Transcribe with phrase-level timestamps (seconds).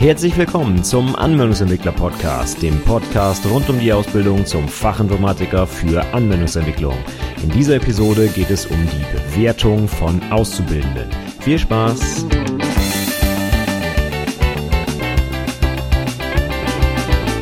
[0.00, 6.96] Herzlich willkommen zum Anwendungsentwickler Podcast, dem Podcast rund um die Ausbildung zum Fachinformatiker für Anwendungsentwicklung.
[7.42, 11.10] In dieser Episode geht es um die Bewertung von Auszubildenden.
[11.40, 12.24] Viel Spaß!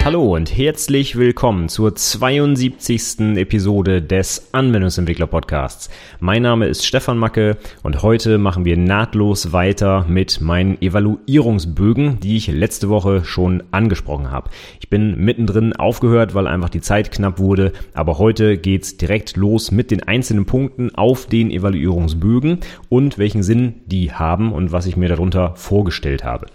[0.09, 3.37] Hallo und herzlich willkommen zur 72.
[3.37, 5.91] Episode des Anwendungsentwickler Podcasts.
[6.19, 12.39] Mein Name ist Stefan Macke und heute machen wir nahtlos weiter mit meinen Evaluierungsbögen, die
[12.39, 14.49] ich letzte Woche schon angesprochen habe.
[14.81, 19.73] Ich bin mittendrin aufgehört, weil einfach die Zeit knapp wurde, aber heute geht's direkt los
[19.73, 24.97] mit den einzelnen Punkten auf den Evaluierungsbögen und welchen Sinn die haben und was ich
[24.97, 26.47] mir darunter vorgestellt habe.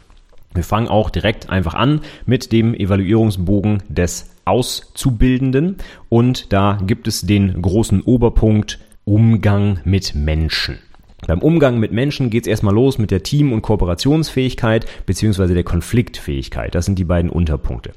[0.54, 5.78] Wir fangen auch direkt einfach an mit dem Evaluierungsbogen des Auszubildenden
[6.10, 10.80] und da gibt es den großen Oberpunkt Umgang mit Menschen.
[11.28, 15.64] Beim Umgang mit Menschen geht es erstmal los mit der Team- und Kooperationsfähigkeit beziehungsweise der
[15.64, 16.76] Konfliktfähigkeit.
[16.76, 17.92] Das sind die beiden Unterpunkte.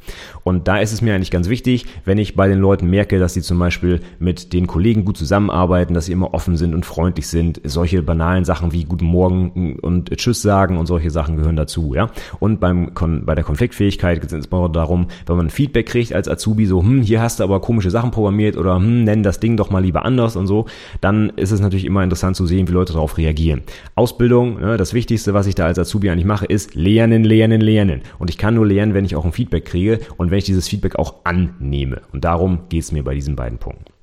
[0.44, 3.34] Und da ist es mir eigentlich ganz wichtig, wenn ich bei den Leuten merke, dass
[3.34, 7.27] sie zum Beispiel mit den Kollegen gut zusammenarbeiten, dass sie immer offen sind und freundlich
[7.27, 7.60] sind.
[7.64, 11.94] Solche banalen Sachen wie Guten Morgen und Tschüss sagen und solche Sachen gehören dazu.
[11.94, 12.11] Ja?
[12.38, 12.92] Und beim,
[13.24, 17.02] bei der Konfliktfähigkeit geht es insbesondere darum, wenn man Feedback kriegt als Azubi, so, hm,
[17.02, 20.05] hier hast du aber komische Sachen programmiert oder hm, nenn das Ding doch mal lieber
[20.05, 20.66] anders und so,
[21.00, 23.62] dann ist es natürlich immer interessant zu sehen, wie Leute darauf reagieren.
[23.95, 28.03] Ausbildung, ne, das Wichtigste, was ich da als Azubi eigentlich mache, ist lernen, lernen, lernen.
[28.19, 30.69] Und ich kann nur lernen, wenn ich auch ein Feedback kriege und wenn ich dieses
[30.69, 32.03] Feedback auch annehme.
[32.12, 33.95] Und darum geht es mir bei diesen beiden Punkten.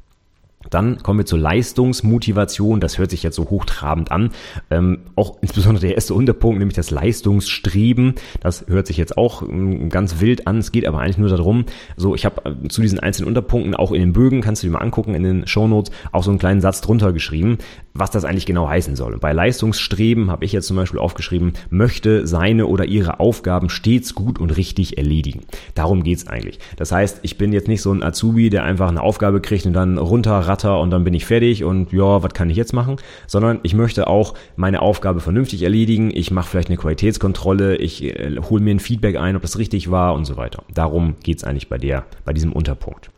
[0.70, 2.80] Dann kommen wir zur Leistungsmotivation.
[2.80, 4.32] Das hört sich jetzt so hochtrabend an.
[4.70, 8.16] Ähm, auch insbesondere der erste Unterpunkt, nämlich das Leistungsstreben.
[8.40, 10.60] Das hört sich jetzt auch ähm, ganz wild an.
[10.60, 11.66] Es geht aber eigentlich nur darum,
[11.98, 14.74] so ich habe äh, zu diesen einzelnen Unterpunkten auch in den Bögen, kannst du dir
[14.74, 17.58] mal angucken, in den Shownotes, auch so einen kleinen Satz drunter geschrieben,
[17.94, 19.18] was das eigentlich genau heißen soll.
[19.20, 24.40] Bei Leistungsstreben habe ich jetzt zum Beispiel aufgeschrieben, möchte seine oder ihre Aufgaben stets gut
[24.40, 25.42] und richtig erledigen.
[25.76, 26.60] Darum geht's eigentlich.
[26.78, 29.74] Das heißt, ich bin jetzt nicht so ein Azubi, der einfach eine Aufgabe kriegt und
[29.74, 32.98] dann runterrat Ratter und dann bin ich fertig und ja, was kann ich jetzt machen?
[33.28, 36.12] Sondern ich möchte auch meine Aufgabe vernünftig erledigen.
[36.14, 39.90] Ich mache vielleicht eine Qualitätskontrolle, ich äh, hole mir ein Feedback ein, ob das richtig
[39.90, 40.64] war und so weiter.
[40.74, 43.10] Darum geht's eigentlich bei der, bei diesem Unterpunkt.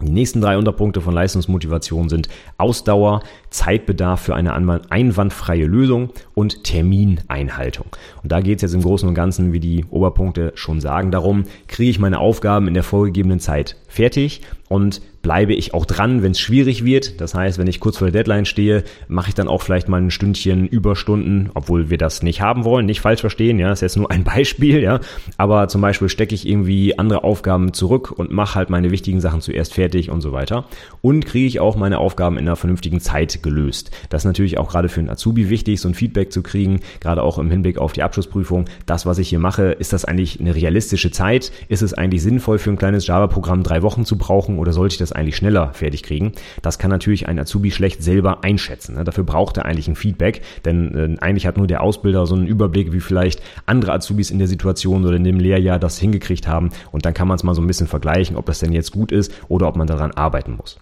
[0.00, 2.28] Die nächsten drei Unterpunkte von Leistungsmotivation sind
[2.58, 4.54] Ausdauer, Zeitbedarf für eine
[4.90, 7.86] einwandfreie Lösung und Termineinhaltung.
[8.22, 11.44] Und da geht es jetzt im Großen und Ganzen, wie die Oberpunkte schon sagen, darum,
[11.68, 16.32] kriege ich meine Aufgaben in der vorgegebenen Zeit fertig und bleibe ich auch dran, wenn
[16.32, 17.20] es schwierig wird.
[17.20, 20.00] Das heißt, wenn ich kurz vor der Deadline stehe, mache ich dann auch vielleicht mal
[20.00, 23.96] ein Stündchen Überstunden, obwohl wir das nicht haben wollen, nicht falsch verstehen, ja, ist jetzt
[23.96, 25.00] nur ein Beispiel, ja.
[25.38, 29.40] Aber zum Beispiel stecke ich irgendwie andere Aufgaben zurück und mache halt meine wichtigen Sachen
[29.40, 30.66] zuerst fertig und so weiter.
[31.00, 33.90] Und kriege ich auch meine Aufgaben in einer vernünftigen Zeit gelöst.
[34.10, 37.22] Das ist natürlich auch gerade für einen Azubi wichtig, so ein Feedback zu kriegen, gerade
[37.22, 38.64] auch im Hinblick auf die Abschlussprüfung.
[38.86, 41.52] Das, was ich hier mache, ist das eigentlich eine realistische Zeit?
[41.68, 44.98] Ist es eigentlich sinnvoll für ein kleines Java-Programm drei Wochen zu brauchen oder sollte ich
[44.98, 46.32] das eigentlich schneller fertig kriegen?
[46.62, 48.96] Das kann natürlich ein Azubi schlecht selber einschätzen.
[48.96, 49.04] Ne?
[49.04, 52.46] Dafür braucht er eigentlich ein Feedback, denn äh, eigentlich hat nur der Ausbilder so einen
[52.46, 56.70] Überblick, wie vielleicht andere Azubis in der Situation oder in dem Lehrjahr das hingekriegt haben
[56.90, 59.12] und dann kann man es mal so ein bisschen vergleichen, ob das denn jetzt gut
[59.12, 60.78] ist oder ob man daran arbeiten muss.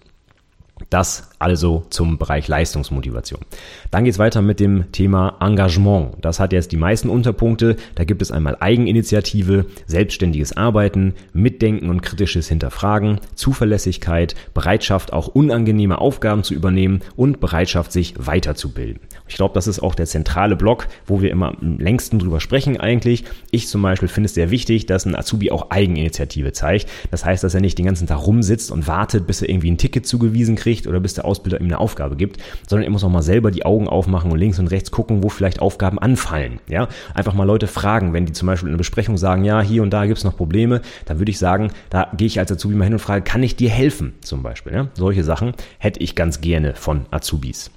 [0.89, 3.41] Das also zum Bereich Leistungsmotivation.
[3.89, 6.15] Dann geht's weiter mit dem Thema Engagement.
[6.21, 7.77] Das hat jetzt die meisten Unterpunkte.
[7.95, 15.97] Da gibt es einmal Eigeninitiative, selbstständiges Arbeiten, Mitdenken und kritisches Hinterfragen, Zuverlässigkeit, Bereitschaft, auch unangenehme
[15.99, 19.01] Aufgaben zu übernehmen und Bereitschaft, sich weiterzubilden.
[19.31, 22.77] Ich glaube, das ist auch der zentrale Block, wo wir immer am längsten drüber sprechen
[22.77, 23.23] eigentlich.
[23.49, 26.89] Ich zum Beispiel finde es sehr wichtig, dass ein Azubi auch Eigeninitiative zeigt.
[27.11, 29.77] Das heißt, dass er nicht den ganzen Tag rumsitzt und wartet, bis er irgendwie ein
[29.77, 33.09] Ticket zugewiesen kriegt oder bis der Ausbilder ihm eine Aufgabe gibt, sondern er muss auch
[33.09, 36.59] mal selber die Augen aufmachen und links und rechts gucken, wo vielleicht Aufgaben anfallen.
[36.67, 39.81] Ja, einfach mal Leute fragen, wenn die zum Beispiel in einer Besprechung sagen, ja, hier
[39.81, 42.83] und da gibt's noch Probleme, dann würde ich sagen, da gehe ich als Azubi mal
[42.83, 44.11] hin und frage, kann ich dir helfen?
[44.19, 44.73] Zum Beispiel.
[44.73, 44.87] Ja?
[44.93, 47.71] Solche Sachen hätte ich ganz gerne von Azubis.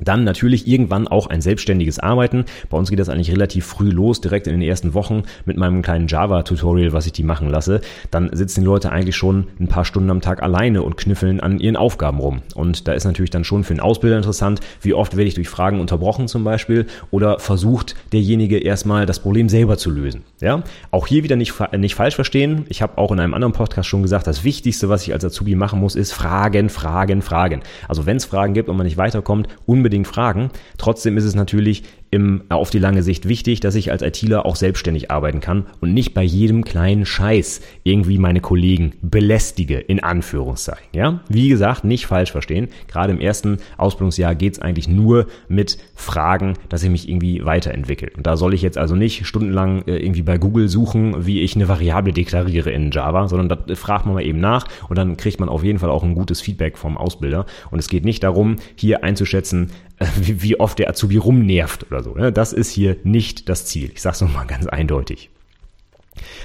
[0.00, 2.44] Dann natürlich irgendwann auch ein selbstständiges Arbeiten.
[2.68, 5.82] Bei uns geht das eigentlich relativ früh los, direkt in den ersten Wochen mit meinem
[5.82, 7.80] kleinen Java-Tutorial, was ich die machen lasse.
[8.10, 11.58] Dann sitzen die Leute eigentlich schon ein paar Stunden am Tag alleine und knüffeln an
[11.58, 12.42] ihren Aufgaben rum.
[12.54, 15.48] Und da ist natürlich dann schon für einen Ausbilder interessant, wie oft werde ich durch
[15.48, 20.24] Fragen unterbrochen zum Beispiel oder versucht derjenige erstmal das Problem selber zu lösen.
[20.40, 22.66] Ja, auch hier wieder nicht, nicht falsch verstehen.
[22.68, 25.54] Ich habe auch in einem anderen Podcast schon gesagt, das Wichtigste, was ich als Azubi
[25.54, 27.62] machen muss, ist Fragen, Fragen, Fragen.
[27.88, 30.50] Also wenn es Fragen gibt und man nicht weiterkommt, unbedingt unbedingt fragen.
[30.78, 31.84] Trotzdem ist es natürlich
[32.16, 35.92] im, auf die lange Sicht wichtig, dass ich als ITler auch selbstständig arbeiten kann und
[35.92, 40.88] nicht bei jedem kleinen Scheiß irgendwie meine Kollegen belästige, in Anführungszeichen.
[40.92, 42.68] Ja, wie gesagt, nicht falsch verstehen.
[42.88, 48.08] Gerade im ersten Ausbildungsjahr geht es eigentlich nur mit Fragen, dass ich mich irgendwie weiterentwickle.
[48.16, 51.54] Und da soll ich jetzt also nicht stundenlang äh, irgendwie bei Google suchen, wie ich
[51.54, 55.38] eine Variable deklariere in Java, sondern da fragt man mal eben nach und dann kriegt
[55.38, 57.44] man auf jeden Fall auch ein gutes Feedback vom Ausbilder.
[57.70, 59.70] Und es geht nicht darum, hier einzuschätzen,
[60.16, 62.14] wie, oft der Azubi rumnervt oder so.
[62.14, 62.32] Ne?
[62.32, 63.90] Das ist hier nicht das Ziel.
[63.94, 65.30] Ich sage es nochmal ganz eindeutig.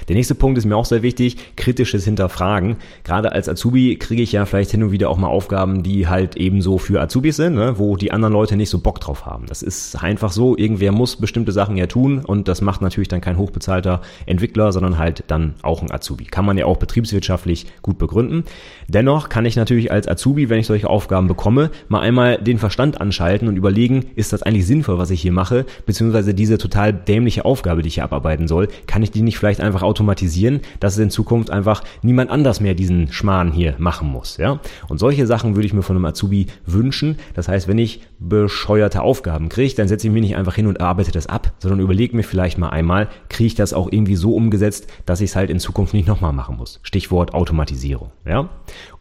[0.08, 2.76] Der nächste Punkt ist mir auch sehr wichtig, kritisches Hinterfragen.
[3.04, 6.36] Gerade als Azubi kriege ich ja vielleicht hin und wieder auch mal Aufgaben, die halt
[6.36, 7.78] ebenso für Azubis sind, ne?
[7.78, 9.46] wo die anderen Leute nicht so Bock drauf haben.
[9.46, 13.20] Das ist einfach so, irgendwer muss bestimmte Sachen ja tun und das macht natürlich dann
[13.20, 16.24] kein hochbezahlter Entwickler, sondern halt dann auch ein Azubi.
[16.24, 18.44] Kann man ja auch betriebswirtschaftlich gut begründen.
[18.88, 23.00] Dennoch kann ich natürlich als Azubi, wenn ich solche Aufgaben bekomme, mal einmal den Verstand
[23.00, 27.44] anschalten und überlegen, ist das eigentlich sinnvoll, was ich hier mache, beziehungsweise diese total dämliche
[27.44, 30.98] Aufgabe, die ich hier abarbeiten soll, kann ich die nicht vielleicht einfach automatisieren, dass es
[30.98, 34.60] in Zukunft einfach niemand anders mehr diesen Schmarrn hier machen muss, ja?
[34.88, 37.16] Und solche Sachen würde ich mir von einem Azubi wünschen.
[37.34, 40.80] Das heißt, wenn ich bescheuerte Aufgaben kriege, dann setze ich mich nicht einfach hin und
[40.80, 44.34] arbeite das ab, sondern überlege mir vielleicht mal einmal, kriege ich das auch irgendwie so
[44.34, 46.80] umgesetzt, dass ich es halt in Zukunft nicht nochmal machen muss.
[46.82, 48.48] Stichwort Automatisierung, ja?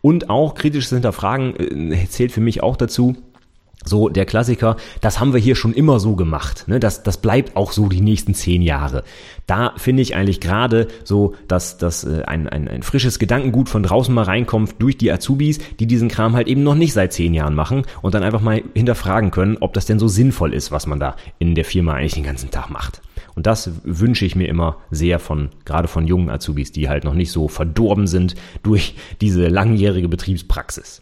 [0.01, 1.55] Und auch kritisches Hinterfragen
[1.91, 3.15] äh, zählt für mich auch dazu,
[3.83, 6.65] so der Klassiker, das haben wir hier schon immer so gemacht.
[6.67, 6.79] Ne?
[6.79, 9.03] Das, das bleibt auch so die nächsten zehn Jahre.
[9.47, 13.83] Da finde ich eigentlich gerade so, dass, dass äh, ein, ein, ein frisches Gedankengut von
[13.83, 17.33] draußen mal reinkommt durch die Azubis, die diesen Kram halt eben noch nicht seit zehn
[17.33, 20.87] Jahren machen und dann einfach mal hinterfragen können, ob das denn so sinnvoll ist, was
[20.87, 23.01] man da in der Firma eigentlich den ganzen Tag macht.
[23.35, 27.13] Und das wünsche ich mir immer sehr von, gerade von jungen Azubis, die halt noch
[27.13, 31.01] nicht so verdorben sind durch diese langjährige Betriebspraxis.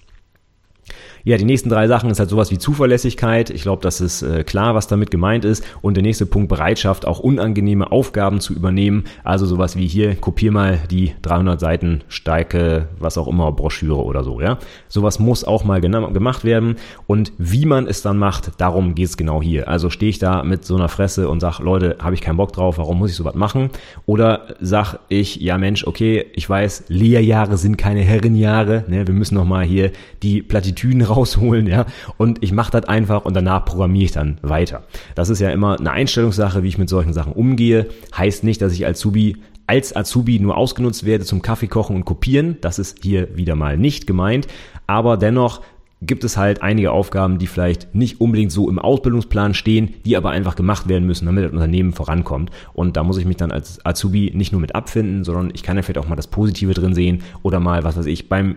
[1.24, 3.50] Ja, die nächsten drei Sachen ist halt sowas wie Zuverlässigkeit.
[3.50, 5.64] Ich glaube, das ist äh, klar, was damit gemeint ist.
[5.82, 9.04] Und der nächste Punkt, Bereitschaft, auch unangenehme Aufgaben zu übernehmen.
[9.24, 14.24] Also sowas wie hier, kopier mal die 300 Seiten Steike, was auch immer, Broschüre oder
[14.24, 14.60] so, ja.
[14.88, 16.78] Sowas muss auch mal gemacht werden.
[17.08, 19.68] Und wie man es dann macht, darum geht es genau hier.
[19.68, 22.54] Also stehe ich da mit so einer Fresse und sag, Leute, habe ich keinen Bock
[22.54, 23.70] drauf, warum muss ich sowas machen?
[24.06, 29.08] Oder sag ich, ja Mensch, okay, ich weiß, Lehrjahre sind keine Herrenjahre, ne?
[29.08, 29.92] wir müssen noch mal hier
[30.24, 31.86] die Plattitüden rausholen, ja,
[32.18, 34.84] und ich mache das einfach und danach programmiere ich dann weiter.
[35.16, 37.88] Das ist ja immer eine Einstellungssache, wie ich mit solchen Sachen umgehe.
[38.16, 42.58] Heißt nicht, dass ich Azubi als Azubi nur ausgenutzt werde zum Kaffee kochen und kopieren.
[42.62, 44.48] Das ist hier wieder mal nicht gemeint.
[44.88, 45.62] Aber dennoch
[46.02, 50.30] gibt es halt einige Aufgaben, die vielleicht nicht unbedingt so im Ausbildungsplan stehen, die aber
[50.32, 52.52] einfach gemacht werden müssen, damit das Unternehmen vorankommt.
[52.74, 55.76] Und da muss ich mich dann als Azubi nicht nur mit abfinden, sondern ich kann
[55.76, 58.56] ja vielleicht auch mal das Positive drin sehen oder mal, was weiß ich, beim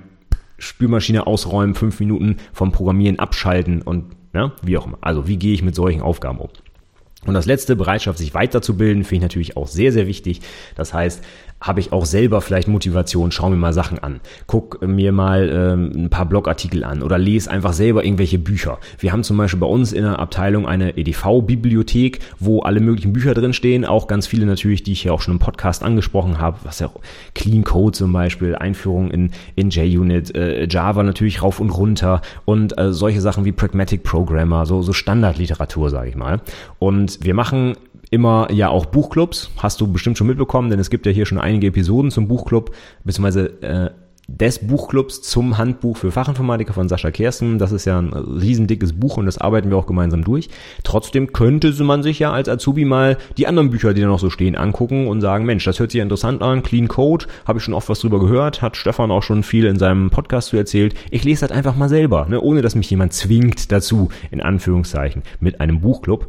[0.62, 4.99] Spülmaschine ausräumen, fünf Minuten vom Programmieren abschalten und ja, wie auch immer.
[5.00, 6.49] Also wie gehe ich mit solchen Aufgaben um?
[7.25, 10.41] Und das letzte, Bereitschaft, sich weiterzubilden, finde ich natürlich auch sehr, sehr wichtig.
[10.75, 11.23] Das heißt,
[11.62, 15.93] habe ich auch selber vielleicht Motivation, schau mir mal Sachen an, guck mir mal ähm,
[15.94, 18.79] ein paar Blogartikel an oder lese einfach selber irgendwelche Bücher.
[18.99, 23.32] Wir haben zum Beispiel bei uns in der Abteilung eine EDV-Bibliothek, wo alle möglichen Bücher
[23.35, 26.59] drin stehen, auch ganz viele natürlich, die ich ja auch schon im Podcast angesprochen habe,
[26.64, 26.91] was ja
[27.35, 32.76] Clean Code zum Beispiel, Einführung in, in JUnit, äh, Java natürlich rauf und runter und
[32.79, 36.41] äh, solche Sachen wie Pragmatic Programmer, so, so Standardliteratur, sage ich mal.
[36.79, 37.76] Und wir machen
[38.12, 41.38] immer ja auch Buchclubs, hast du bestimmt schon mitbekommen, denn es gibt ja hier schon
[41.38, 42.70] einige Episoden zum Buchclub,
[43.05, 43.91] beziehungsweise äh,
[44.29, 47.59] des Buchclubs zum Handbuch für Fachinformatiker von Sascha Kersten.
[47.59, 50.49] Das ist ja ein riesendickes Buch und das arbeiten wir auch gemeinsam durch.
[50.85, 54.31] Trotzdem könnte man sich ja als Azubi mal die anderen Bücher, die da noch so
[54.31, 57.65] stehen, angucken und sagen, Mensch, das hört sich ja interessant an, Clean Code, habe ich
[57.65, 60.94] schon oft was drüber gehört, hat Stefan auch schon viel in seinem Podcast zu erzählt.
[61.10, 65.22] Ich lese das einfach mal selber, ne, ohne dass mich jemand zwingt dazu, in Anführungszeichen,
[65.41, 66.29] mit einem Buchclub.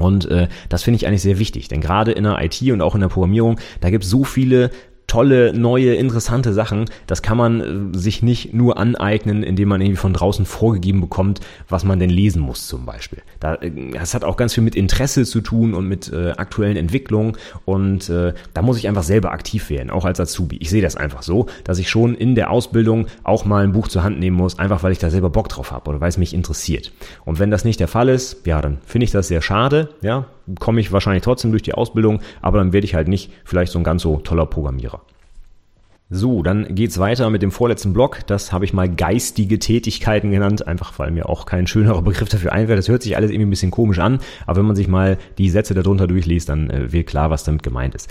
[0.00, 2.94] Und äh, das finde ich eigentlich sehr wichtig, denn gerade in der IT und auch
[2.94, 4.70] in der Programmierung, da gibt es so viele
[5.10, 6.84] tolle, neue, interessante Sachen.
[7.08, 11.40] Das kann man äh, sich nicht nur aneignen, indem man irgendwie von draußen vorgegeben bekommt,
[11.68, 13.18] was man denn lesen muss zum Beispiel.
[13.42, 17.36] Äh, das hat auch ganz viel mit Interesse zu tun und mit äh, aktuellen Entwicklungen
[17.64, 20.56] und da muss ich einfach selber aktiv werden, auch als Azubi.
[20.60, 23.88] Ich sehe das einfach so, dass ich schon in der Ausbildung auch mal ein Buch
[23.88, 26.18] zur Hand nehmen muss, einfach weil ich da selber Bock drauf habe oder weil es
[26.18, 26.92] mich interessiert.
[27.24, 30.26] Und wenn das nicht der Fall ist, ja, dann finde ich das sehr schade, ja,
[30.58, 33.78] komme ich wahrscheinlich trotzdem durch die Ausbildung, aber dann werde ich halt nicht vielleicht so
[33.78, 35.00] ein ganz so toller Programmierer.
[36.12, 38.26] So, dann geht's weiter mit dem vorletzten Block.
[38.26, 42.52] Das habe ich mal geistige Tätigkeiten genannt, einfach weil mir auch kein schönerer Begriff dafür
[42.52, 42.80] einfällt.
[42.80, 45.50] Das hört sich alles irgendwie ein bisschen komisch an, aber wenn man sich mal die
[45.50, 48.08] Sätze darunter durchliest, dann äh, wird klar, was damit gemeint ist.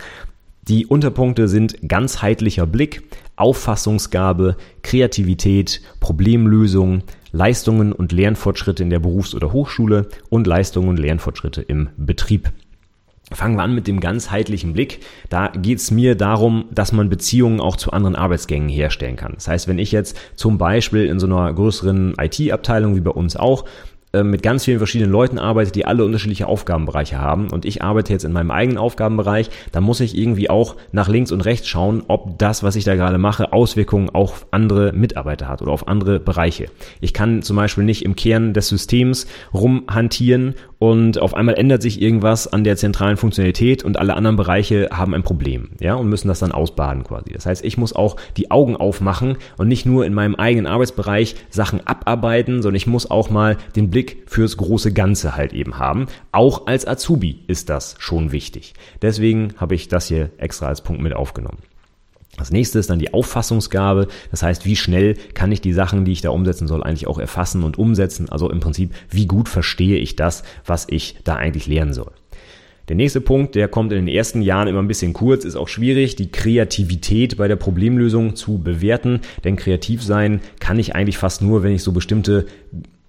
[0.69, 3.03] Die Unterpunkte sind ganzheitlicher Blick,
[3.35, 11.61] Auffassungsgabe, Kreativität, Problemlösung, Leistungen und Lernfortschritte in der Berufs- oder Hochschule und Leistungen und Lernfortschritte
[11.61, 12.51] im Betrieb.
[13.31, 15.01] Fangen wir an mit dem ganzheitlichen Blick.
[15.29, 19.33] Da geht es mir darum, dass man Beziehungen auch zu anderen Arbeitsgängen herstellen kann.
[19.35, 23.35] Das heißt, wenn ich jetzt zum Beispiel in so einer größeren IT-Abteilung wie bei uns
[23.35, 23.65] auch
[24.11, 28.25] mit ganz vielen verschiedenen Leuten arbeite, die alle unterschiedliche Aufgabenbereiche haben und ich arbeite jetzt
[28.25, 32.39] in meinem eigenen Aufgabenbereich, dann muss ich irgendwie auch nach links und rechts schauen, ob
[32.39, 36.65] das, was ich da gerade mache, Auswirkungen auf andere Mitarbeiter hat oder auf andere Bereiche.
[37.01, 42.01] Ich kann zum Beispiel nicht im Kern des Systems rumhantieren und auf einmal ändert sich
[42.01, 46.29] irgendwas an der zentralen Funktionalität und alle anderen Bereiche haben ein Problem, ja, und müssen
[46.29, 47.31] das dann ausbaden quasi.
[47.33, 51.35] Das heißt, ich muss auch die Augen aufmachen und nicht nur in meinem eigenen Arbeitsbereich
[51.49, 56.07] Sachen abarbeiten, sondern ich muss auch mal den Blick fürs große Ganze halt eben haben.
[56.31, 58.73] Auch als Azubi ist das schon wichtig.
[59.01, 61.59] Deswegen habe ich das hier extra als Punkt mit aufgenommen.
[62.37, 64.07] Das nächste ist dann die Auffassungsgabe.
[64.31, 67.19] Das heißt, wie schnell kann ich die Sachen, die ich da umsetzen soll, eigentlich auch
[67.19, 68.29] erfassen und umsetzen?
[68.29, 72.11] Also im Prinzip, wie gut verstehe ich das, was ich da eigentlich lernen soll?
[72.87, 75.67] Der nächste Punkt, der kommt in den ersten Jahren immer ein bisschen kurz, ist auch
[75.67, 79.21] schwierig, die Kreativität bei der Problemlösung zu bewerten.
[79.43, 82.47] Denn kreativ sein kann ich eigentlich fast nur, wenn ich so bestimmte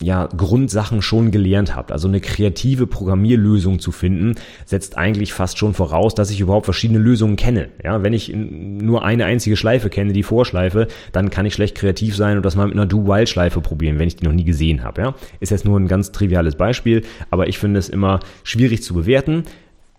[0.03, 1.93] ja, Grundsachen schon gelernt habt.
[1.93, 6.99] Also eine kreative Programmierlösung zu finden, setzt eigentlich fast schon voraus, dass ich überhaupt verschiedene
[6.99, 7.69] Lösungen kenne.
[7.85, 12.17] Ja, wenn ich nur eine einzige Schleife kenne, die Vorschleife, dann kann ich schlecht kreativ
[12.17, 15.03] sein und das mal mit einer Do-While-Schleife probieren, wenn ich die noch nie gesehen habe.
[15.03, 18.95] Ja, ist jetzt nur ein ganz triviales Beispiel, aber ich finde es immer schwierig zu
[18.95, 19.45] bewerten.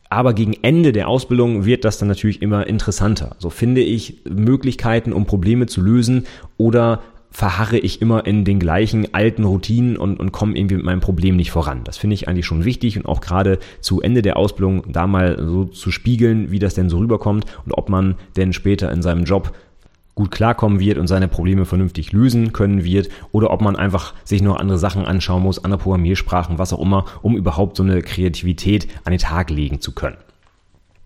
[0.09, 3.37] Aber gegen Ende der Ausbildung wird das dann natürlich immer interessanter.
[3.39, 6.25] So finde ich Möglichkeiten, um Probleme zu lösen
[6.57, 7.01] oder
[7.31, 11.37] verharre ich immer in den gleichen alten Routinen und, und komme irgendwie mit meinem Problem
[11.37, 11.81] nicht voran.
[11.85, 15.37] Das finde ich eigentlich schon wichtig und auch gerade zu Ende der Ausbildung da mal
[15.39, 19.23] so zu spiegeln, wie das denn so rüberkommt und ob man denn später in seinem
[19.23, 19.53] Job
[20.13, 24.41] gut klarkommen wird und seine Probleme vernünftig lösen können wird oder ob man einfach sich
[24.41, 28.87] noch andere Sachen anschauen muss, andere Programmiersprachen, was auch immer, um überhaupt so eine Kreativität
[29.05, 30.17] an den Tag legen zu können.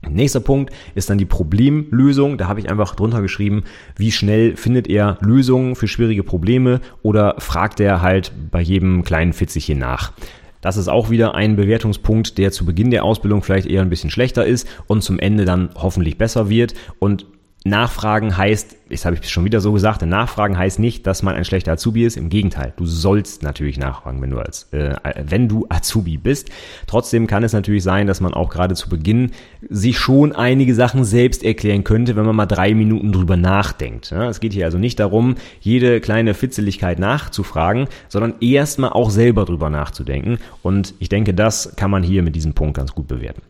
[0.09, 2.37] Nächster Punkt ist dann die Problemlösung.
[2.37, 3.63] Da habe ich einfach drunter geschrieben,
[3.95, 9.33] wie schnell findet er Lösungen für schwierige Probleme oder fragt er halt bei jedem kleinen
[9.33, 10.13] Fitzelchen nach.
[10.61, 14.09] Das ist auch wieder ein Bewertungspunkt, der zu Beginn der Ausbildung vielleicht eher ein bisschen
[14.09, 16.73] schlechter ist und zum Ende dann hoffentlich besser wird.
[16.97, 17.27] Und
[17.67, 21.45] Nachfragen heißt, jetzt habe ich schon wieder so gesagt, Nachfragen heißt nicht, dass man ein
[21.45, 22.15] schlechter Azubi ist.
[22.15, 24.93] Im Gegenteil, du sollst natürlich nachfragen, wenn du als äh,
[25.25, 26.51] wenn du Azubi bist.
[26.85, 29.31] Trotzdem kann es natürlich sein, dass man auch gerade zu Beginn
[29.67, 34.11] sich schon einige Sachen selbst erklären könnte, wenn man mal drei Minuten drüber nachdenkt.
[34.11, 39.43] Ja, es geht hier also nicht darum, jede kleine Fitzeligkeit nachzufragen, sondern erstmal auch selber
[39.43, 40.37] drüber nachzudenken.
[40.61, 43.41] Und ich denke, das kann man hier mit diesem Punkt ganz gut bewerten.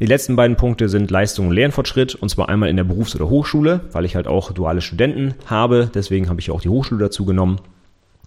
[0.00, 3.28] Die letzten beiden Punkte sind Leistung und Lernfortschritt und zwar einmal in der Berufs- oder
[3.28, 7.24] Hochschule, weil ich halt auch duale Studenten habe, deswegen habe ich auch die Hochschule dazu
[7.24, 7.60] genommen.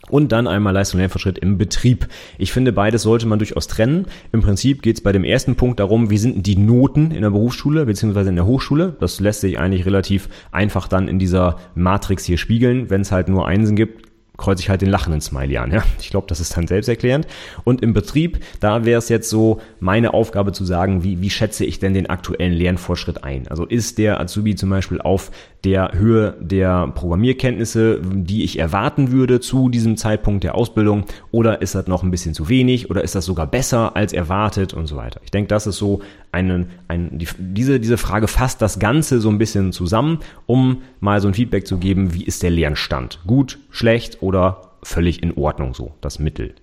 [0.09, 2.07] Und dann einmal Leistung und Lernfortschritt im Betrieb.
[2.38, 4.05] Ich finde, beides sollte man durchaus trennen.
[4.31, 7.31] Im Prinzip geht es bei dem ersten Punkt darum, wie sind die Noten in der
[7.31, 8.29] Berufsschule bzw.
[8.29, 8.95] in der Hochschule.
[9.01, 12.89] Das lässt sich eigentlich relativ einfach dann in dieser Matrix hier spiegeln.
[12.89, 14.06] Wenn es halt nur Einsen gibt,
[14.38, 15.72] kreuze ich halt den lachenden Smiley an.
[15.72, 15.84] Ja?
[16.00, 17.27] Ich glaube, das ist dann selbsterklärend.
[17.63, 21.65] Und im Betrieb, da wäre es jetzt so meine Aufgabe zu sagen, wie, wie schätze
[21.65, 23.48] ich denn den aktuellen Lernfortschritt ein?
[23.48, 25.32] Also ist der Azubi zum Beispiel auf
[25.67, 31.75] der Höhe der Programmierkenntnisse, die ich erwarten würde zu diesem Zeitpunkt der Ausbildung, oder ist
[31.75, 34.95] das noch ein bisschen zu wenig, oder ist das sogar besser als erwartet und so
[34.95, 35.19] weiter.
[35.25, 36.00] Ich denke, das ist so
[36.31, 41.19] einen, ein, die, diese, diese Frage fasst das Ganze so ein bisschen zusammen, um mal
[41.19, 43.19] so ein Feedback zu geben, wie ist der Lernstand?
[43.27, 46.53] Gut, schlecht oder völlig in Ordnung so, das Mittel.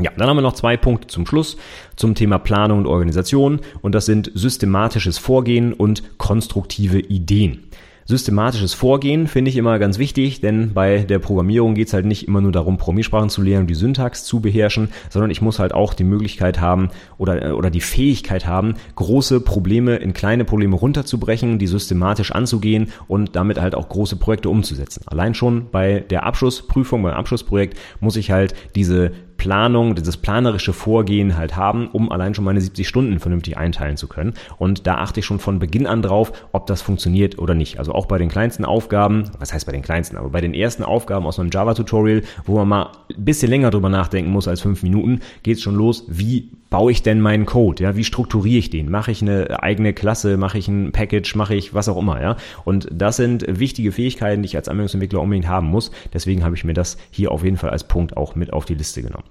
[0.00, 1.58] Ja, dann haben wir noch zwei Punkte zum Schluss
[1.94, 7.64] zum Thema Planung und Organisation und das sind systematisches Vorgehen und konstruktive Ideen
[8.08, 12.26] systematisches Vorgehen finde ich immer ganz wichtig, denn bei der Programmierung geht es halt nicht
[12.26, 15.92] immer nur darum, Programmiersprachen zu lernen die Syntax zu beherrschen, sondern ich muss halt auch
[15.92, 16.88] die Möglichkeit haben
[17.18, 23.36] oder, oder die Fähigkeit haben, große Probleme in kleine Probleme runterzubrechen, die systematisch anzugehen und
[23.36, 25.02] damit halt auch große Projekte umzusetzen.
[25.04, 31.38] Allein schon bei der Abschlussprüfung, beim Abschlussprojekt muss ich halt diese Planung, dieses planerische Vorgehen
[31.38, 34.34] halt haben, um allein schon meine 70 Stunden vernünftig einteilen zu können.
[34.58, 37.78] Und da achte ich schon von Beginn an drauf, ob das funktioniert oder nicht.
[37.78, 40.82] Also auch bei den kleinsten Aufgaben, was heißt bei den kleinsten, aber bei den ersten
[40.82, 44.82] Aufgaben aus einem Java-Tutorial, wo man mal ein bisschen länger drüber nachdenken muss als fünf
[44.82, 47.82] Minuten, geht es schon los, wie baue ich denn meinen Code?
[47.82, 48.90] Ja, wie strukturiere ich den?
[48.90, 50.36] Mache ich eine eigene Klasse?
[50.36, 51.34] Mache ich ein Package?
[51.34, 52.20] Mache ich was auch immer?
[52.20, 55.90] Ja, und das sind wichtige Fähigkeiten, die ich als Anwendungsentwickler unbedingt haben muss.
[56.12, 58.74] Deswegen habe ich mir das hier auf jeden Fall als Punkt auch mit auf die
[58.74, 59.24] Liste genommen.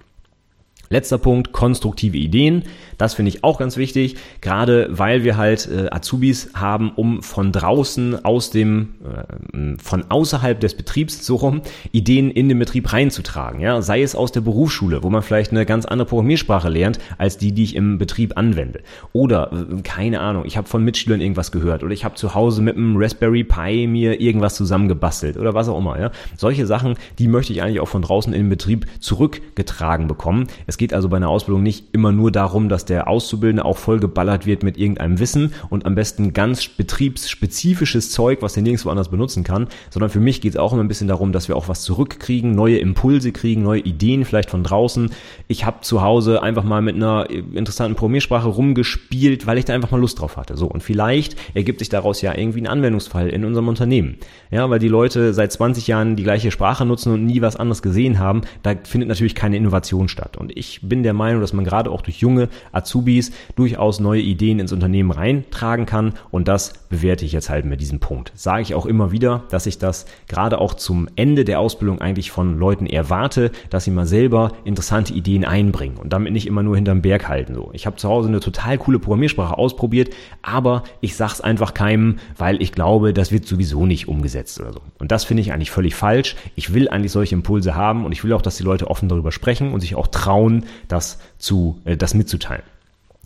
[0.89, 2.63] Letzter Punkt, konstruktive Ideen.
[2.97, 7.51] Das finde ich auch ganz wichtig, gerade weil wir halt äh, Azubis haben, um von
[7.51, 13.59] draußen, aus dem, äh, von außerhalb des Betriebs so rum, Ideen in den Betrieb reinzutragen.
[13.59, 13.81] Ja?
[13.81, 17.51] Sei es aus der Berufsschule, wo man vielleicht eine ganz andere Programmiersprache lernt, als die,
[17.51, 18.81] die ich im Betrieb anwende.
[19.13, 22.61] Oder, äh, keine Ahnung, ich habe von Mitschülern irgendwas gehört oder ich habe zu Hause
[22.61, 25.99] mit einem Raspberry Pi mir irgendwas zusammengebastelt oder was auch immer.
[25.99, 26.11] Ja?
[26.35, 30.47] Solche Sachen, die möchte ich eigentlich auch von draußen in den Betrieb zurückgetragen bekommen.
[30.65, 33.77] Es es geht also bei einer Ausbildung nicht immer nur darum, dass der Auszubildende auch
[33.77, 39.09] vollgeballert wird mit irgendeinem Wissen und am besten ganz betriebsspezifisches Zeug, was er nirgendwo anders
[39.09, 41.67] benutzen kann, sondern für mich geht es auch immer ein bisschen darum, dass wir auch
[41.67, 45.09] was zurückkriegen, neue Impulse kriegen, neue Ideen vielleicht von draußen.
[45.47, 49.89] Ich habe zu Hause einfach mal mit einer interessanten Programmiersprache rumgespielt, weil ich da einfach
[49.89, 50.57] mal Lust drauf hatte.
[50.57, 54.17] So und vielleicht ergibt sich daraus ja irgendwie ein Anwendungsfall in unserem Unternehmen.
[54.51, 57.81] Ja, weil die Leute seit 20 Jahren die gleiche Sprache nutzen und nie was anderes
[57.81, 60.37] gesehen haben, da findet natürlich keine Innovation statt.
[60.37, 64.21] Und ich ich bin der Meinung, dass man gerade auch durch junge Azubis durchaus neue
[64.21, 68.31] Ideen ins Unternehmen reintragen kann und das bewerte ich jetzt halt mit diesem Punkt.
[68.35, 72.31] Sage ich auch immer wieder, dass ich das gerade auch zum Ende der Ausbildung eigentlich
[72.31, 76.75] von Leuten erwarte, dass sie mal selber interessante Ideen einbringen und damit nicht immer nur
[76.75, 77.55] hinterm Berg halten.
[77.55, 82.17] So, ich habe zu Hause eine total coole Programmiersprache ausprobiert, aber ich sag's einfach keinem,
[82.37, 84.81] weil ich glaube, das wird sowieso nicht umgesetzt oder so.
[84.99, 86.35] Und das finde ich eigentlich völlig falsch.
[86.55, 89.31] Ich will eigentlich solche Impulse haben und ich will auch, dass die Leute offen darüber
[89.31, 90.56] sprechen und sich auch trauen,
[90.87, 92.63] das zu, äh, das mitzuteilen.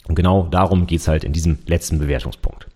[0.07, 2.67] Und genau darum geht's halt in diesem letzten Bewertungspunkt.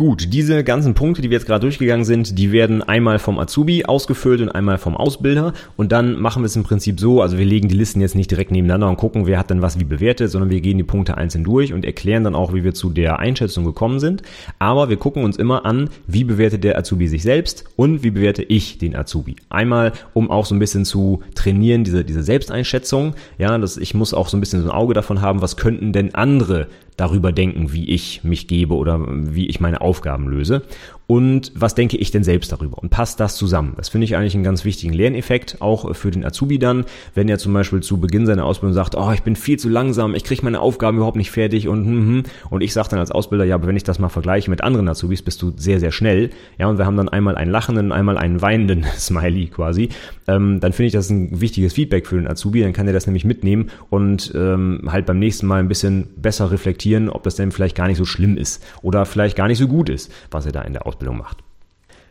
[0.00, 3.84] Gut, diese ganzen Punkte, die wir jetzt gerade durchgegangen sind, die werden einmal vom Azubi
[3.84, 5.54] ausgefüllt und einmal vom Ausbilder.
[5.76, 8.30] Und dann machen wir es im Prinzip so, also wir legen die Listen jetzt nicht
[8.30, 11.16] direkt nebeneinander und gucken, wer hat dann was wie bewertet, sondern wir gehen die Punkte
[11.16, 14.22] einzeln durch und erklären dann auch, wie wir zu der Einschätzung gekommen sind.
[14.60, 18.44] Aber wir gucken uns immer an, wie bewertet der Azubi sich selbst und wie bewerte
[18.44, 19.34] ich den Azubi.
[19.48, 23.16] Einmal, um auch so ein bisschen zu trainieren, diese, diese Selbsteinschätzung.
[23.36, 25.92] Ja, das, ich muss auch so ein bisschen so ein Auge davon haben, was könnten
[25.92, 30.62] denn andere darüber denken, wie ich mich gebe oder wie ich meine Aufgaben löse
[31.10, 33.72] und was denke ich denn selbst darüber und passt das zusammen?
[33.78, 36.84] Das finde ich eigentlich einen ganz wichtigen Lerneffekt, auch für den Azubi dann,
[37.14, 40.14] wenn er zum Beispiel zu Beginn seiner Ausbildung sagt, oh, ich bin viel zu langsam,
[40.14, 42.22] ich kriege meine Aufgaben überhaupt nicht fertig und hm, hm.
[42.50, 44.86] und ich sage dann als Ausbilder, ja, aber wenn ich das mal vergleiche mit anderen
[44.86, 46.28] Azubis, bist du sehr, sehr schnell.
[46.58, 49.88] Ja, und wir haben dann einmal einen lachenden, einmal einen weinenden Smiley quasi.
[50.26, 53.06] Ähm, dann finde ich das ein wichtiges Feedback für den Azubi, dann kann er das
[53.06, 57.50] nämlich mitnehmen und ähm, halt beim nächsten Mal ein bisschen besser reflektieren, ob das denn
[57.50, 60.52] vielleicht gar nicht so schlimm ist oder vielleicht gar nicht so gut ist, was er
[60.52, 61.38] da in der Ausbildung Ausbildung macht.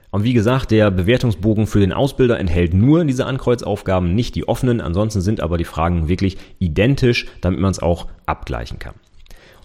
[0.09, 4.79] Und wie gesagt, der Bewertungsbogen für den Ausbilder enthält nur diese Ankreuzaufgaben, nicht die offenen.
[4.79, 8.95] Ansonsten sind aber die Fragen wirklich identisch, damit man es auch abgleichen kann.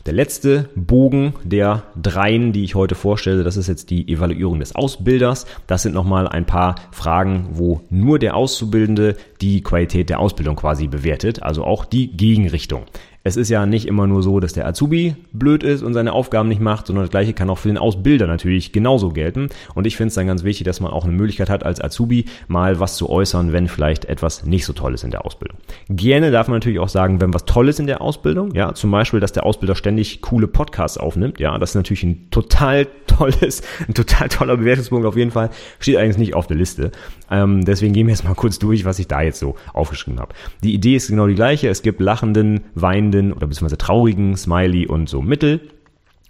[0.05, 4.75] Der letzte Bogen der dreien, die ich heute vorstelle, das ist jetzt die Evaluierung des
[4.75, 5.47] Ausbilders.
[5.69, 10.89] Das sind nochmal ein paar Fragen, wo nur der Auszubildende die Qualität der Ausbildung quasi
[10.89, 12.87] bewertet, also auch die Gegenrichtung
[13.25, 16.49] es ist ja nicht immer nur so, dass der Azubi blöd ist und seine Aufgaben
[16.49, 19.49] nicht macht, sondern das gleiche kann auch für den Ausbilder natürlich genauso gelten.
[19.75, 22.25] Und ich finde es dann ganz wichtig, dass man auch eine Möglichkeit hat, als Azubi
[22.49, 25.59] mal was zu äußern, wenn vielleicht etwas nicht so toll ist in der Ausbildung.
[25.89, 28.91] Gerne darf man natürlich auch sagen, wenn was toll ist in der Ausbildung, ja, zum
[28.91, 33.63] Beispiel, dass der Ausbilder ständig coole Podcasts aufnimmt, ja, das ist natürlich ein total tolles,
[33.87, 36.91] ein total toller Bewertungspunkt auf jeden Fall, steht eigentlich nicht auf der Liste.
[37.33, 40.35] Ähm, deswegen gehen wir jetzt mal kurz durch, was ich da jetzt so aufgeschrieben habe.
[40.63, 41.69] Die Idee ist genau die gleiche.
[41.69, 45.61] Es gibt lachenden, weinenden oder beziehungsweise traurigen Smiley und so Mittel.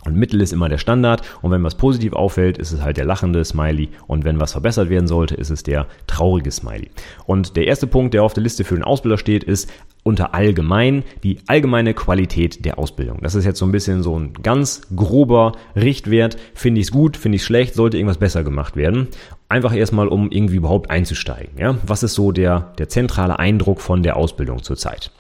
[0.05, 1.23] Und Mittel ist immer der Standard.
[1.43, 3.89] Und wenn was positiv auffällt, ist es halt der lachende Smiley.
[4.07, 6.91] Und wenn was verbessert werden sollte, ist es der traurige Smiley.
[7.27, 9.71] Und der erste Punkt, der auf der Liste für den Ausbilder steht, ist
[10.05, 13.19] unter allgemein die allgemeine Qualität der Ausbildung.
[13.23, 16.37] Das ist jetzt so ein bisschen so ein ganz grober Richtwert.
[16.55, 19.09] Finde ich es gut, finde ich es schlecht, sollte irgendwas besser gemacht werden.
[19.53, 21.59] Einfach erstmal, um irgendwie überhaupt einzusteigen.
[21.59, 21.77] Ja?
[21.87, 25.11] Was ist so der, der zentrale Eindruck von der Ausbildung zurzeit?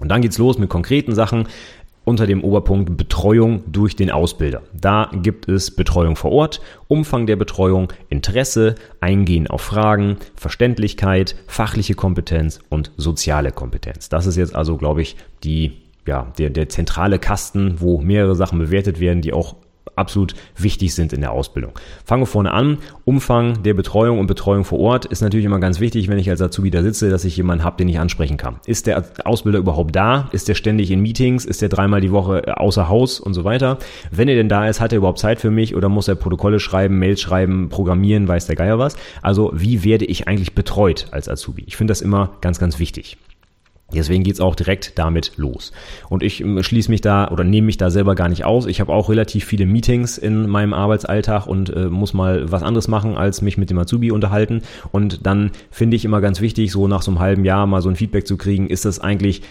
[0.00, 1.46] Und dann geht's los mit konkreten Sachen
[2.02, 4.62] unter dem Oberpunkt Betreuung durch den Ausbilder.
[4.72, 11.94] Da gibt es Betreuung vor Ort, Umfang der Betreuung, Interesse, Eingehen auf Fragen, Verständlichkeit, fachliche
[11.94, 14.08] Kompetenz und soziale Kompetenz.
[14.08, 15.14] Das ist jetzt also, glaube ich,
[15.44, 15.74] die
[16.08, 19.54] ja, der, der zentrale Kasten, wo mehrere Sachen bewertet werden, die auch
[19.96, 21.72] absolut wichtig sind in der Ausbildung.
[22.04, 22.78] Fangen vorne an.
[23.04, 26.40] Umfang der Betreuung und Betreuung vor Ort ist natürlich immer ganz wichtig, wenn ich als
[26.42, 28.60] Azubi da sitze, dass ich jemanden habe, den ich ansprechen kann.
[28.66, 30.28] Ist der Ausbilder überhaupt da?
[30.32, 31.44] Ist der ständig in Meetings?
[31.44, 33.78] Ist der dreimal die Woche außer Haus und so weiter?
[34.10, 36.60] Wenn er denn da ist, hat er überhaupt Zeit für mich oder muss er Protokolle
[36.60, 38.96] schreiben, Mails schreiben, programmieren, weiß der Geier was?
[39.22, 41.64] Also wie werde ich eigentlich betreut als Azubi?
[41.66, 43.16] Ich finde das immer ganz, ganz wichtig.
[43.92, 45.72] Deswegen geht's auch direkt damit los.
[46.08, 48.66] Und ich ähm, schließe mich da oder nehme mich da selber gar nicht aus.
[48.66, 52.88] Ich habe auch relativ viele Meetings in meinem Arbeitsalltag und äh, muss mal was anderes
[52.88, 54.62] machen, als mich mit dem Azubi unterhalten.
[54.90, 57.88] Und dann finde ich immer ganz wichtig, so nach so einem halben Jahr mal so
[57.88, 59.42] ein Feedback zu kriegen, ist das eigentlich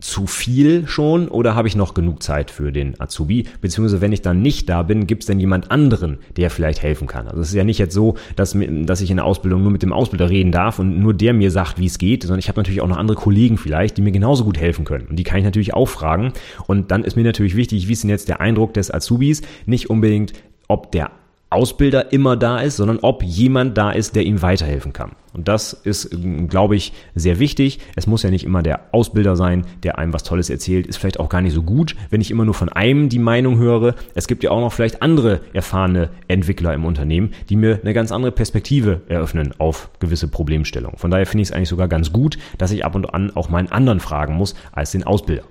[0.00, 3.44] zu viel schon oder habe ich noch genug Zeit für den Azubi?
[3.60, 7.06] Beziehungsweise wenn ich dann nicht da bin, gibt es denn jemand anderen, der vielleicht helfen
[7.06, 7.28] kann?
[7.28, 9.82] Also es ist ja nicht jetzt so, dass, dass ich in der Ausbildung nur mit
[9.82, 12.60] dem Ausbilder reden darf und nur der mir sagt, wie es geht, sondern ich habe
[12.60, 15.08] natürlich auch noch andere Kollegen vielleicht, die mir genauso gut helfen können.
[15.08, 16.32] Und die kann ich natürlich auch fragen.
[16.66, 19.42] Und dann ist mir natürlich wichtig, wie ist denn jetzt der Eindruck des Azubis?
[19.66, 20.32] Nicht unbedingt,
[20.68, 21.10] ob der
[21.50, 25.12] Ausbilder immer da ist, sondern ob jemand da ist, der ihm weiterhelfen kann.
[25.32, 26.10] Und das ist,
[26.48, 27.78] glaube ich, sehr wichtig.
[27.96, 30.86] Es muss ja nicht immer der Ausbilder sein, der einem was Tolles erzählt.
[30.86, 33.58] Ist vielleicht auch gar nicht so gut, wenn ich immer nur von einem die Meinung
[33.58, 33.94] höre.
[34.14, 38.12] Es gibt ja auch noch vielleicht andere erfahrene Entwickler im Unternehmen, die mir eine ganz
[38.12, 40.98] andere Perspektive eröffnen auf gewisse Problemstellungen.
[40.98, 43.48] Von daher finde ich es eigentlich sogar ganz gut, dass ich ab und an auch
[43.48, 45.44] meinen anderen fragen muss als den Ausbilder.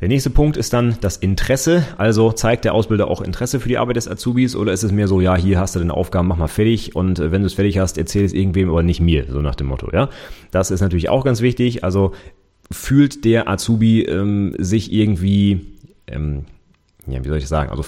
[0.00, 1.86] Der nächste Punkt ist dann das Interesse.
[1.98, 5.08] Also zeigt der Ausbilder auch Interesse für die Arbeit des Azubis oder ist es mehr
[5.08, 7.54] so, ja, hier hast du deine Aufgaben, mach mal fertig und äh, wenn du es
[7.54, 10.08] fertig hast, erzähl es irgendwem, aber nicht mir, so nach dem Motto, ja.
[10.50, 11.84] Das ist natürlich auch ganz wichtig.
[11.84, 12.12] Also
[12.70, 15.66] fühlt der Azubi ähm, sich irgendwie
[16.06, 16.44] ähm,
[17.12, 17.84] ja, wie soll ich sagen, also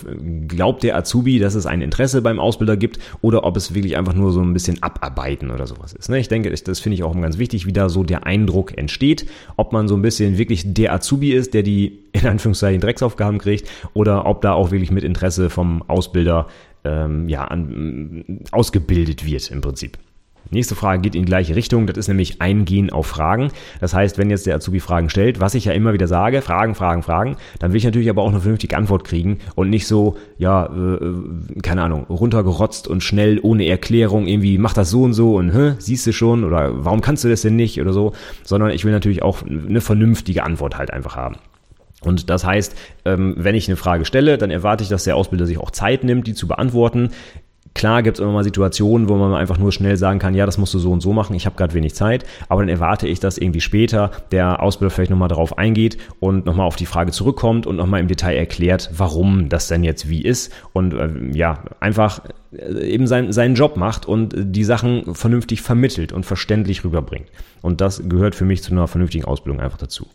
[0.49, 4.15] glaubt der Azubi, dass es ein Interesse beim Ausbilder gibt oder ob es wirklich einfach
[4.15, 6.09] nur so ein bisschen abarbeiten oder sowas ist.
[6.09, 6.19] Ne?
[6.19, 9.73] Ich denke, das finde ich auch ganz wichtig, wie da so der Eindruck entsteht, ob
[9.73, 14.27] man so ein bisschen wirklich der Azubi ist, der die in Anführungszeichen Drecksaufgaben kriegt oder
[14.27, 16.47] ob da auch wirklich mit Interesse vom Ausbilder
[16.85, 19.99] ähm, ja, an, ausgebildet wird im Prinzip.
[20.53, 21.87] Nächste Frage geht in die gleiche Richtung.
[21.87, 23.51] Das ist nämlich Eingehen auf Fragen.
[23.81, 26.75] Das heißt, wenn jetzt der Azubi Fragen stellt, was ich ja immer wieder sage, Fragen,
[26.75, 30.17] Fragen, Fragen, dann will ich natürlich aber auch eine vernünftige Antwort kriegen und nicht so,
[30.37, 35.37] ja, äh, keine Ahnung, runtergerotzt und schnell ohne Erklärung irgendwie, mach das so und so
[35.37, 38.13] und, hä, siehst du schon oder warum kannst du das denn nicht oder so,
[38.45, 41.37] sondern ich will natürlich auch eine vernünftige Antwort halt einfach haben.
[42.05, 45.47] Und das heißt, ähm, wenn ich eine Frage stelle, dann erwarte ich, dass der Ausbilder
[45.47, 47.11] sich auch Zeit nimmt, die zu beantworten.
[47.75, 50.59] Klar gibt es immer mal Situationen, wo man einfach nur schnell sagen kann, ja, das
[50.59, 53.21] musst du so und so machen, ich habe gerade wenig Zeit, aber dann erwarte ich,
[53.21, 57.67] dass irgendwie später der Ausbilder vielleicht nochmal darauf eingeht und nochmal auf die Frage zurückkommt
[57.67, 62.21] und nochmal im Detail erklärt, warum das denn jetzt wie ist und äh, ja, einfach
[62.53, 67.29] äh, eben sein, seinen Job macht und die Sachen vernünftig vermittelt und verständlich rüberbringt.
[67.63, 70.07] Und das gehört für mich zu einer vernünftigen Ausbildung einfach dazu.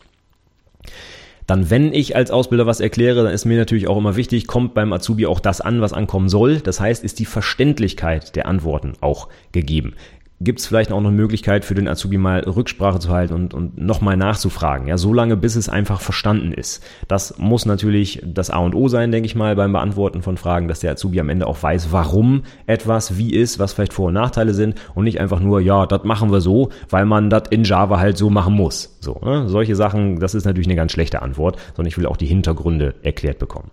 [1.48, 4.74] Dann, wenn ich als Ausbilder was erkläre, dann ist mir natürlich auch immer wichtig, kommt
[4.74, 6.60] beim Azubi auch das an, was ankommen soll.
[6.60, 9.96] Das heißt, ist die Verständlichkeit der Antworten auch gegeben
[10.40, 13.54] gibt es vielleicht auch noch eine Möglichkeit für den Azubi mal Rücksprache zu halten und,
[13.54, 14.88] und nochmal nachzufragen.
[14.88, 16.84] Ja, so lange, bis es einfach verstanden ist.
[17.08, 20.68] Das muss natürlich das A und O sein, denke ich mal, beim Beantworten von Fragen,
[20.68, 24.14] dass der Azubi am Ende auch weiß, warum etwas wie ist, was vielleicht Vor- und
[24.14, 27.64] Nachteile sind und nicht einfach nur, ja, das machen wir so, weil man das in
[27.64, 28.98] Java halt so machen muss.
[29.00, 29.50] So, ne?
[29.50, 32.94] Solche Sachen, das ist natürlich eine ganz schlechte Antwort, sondern ich will auch die Hintergründe
[33.02, 33.72] erklärt bekommen.